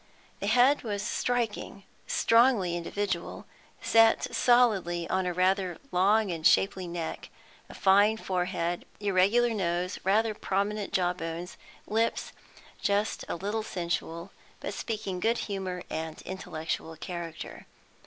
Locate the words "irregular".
8.99-9.51